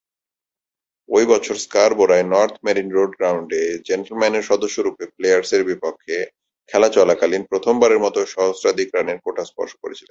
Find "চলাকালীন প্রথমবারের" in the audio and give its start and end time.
6.89-7.99